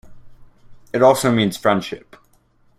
It 0.93 1.03
also 1.03 1.31
means 1.31 1.57
friendship. 1.57 2.15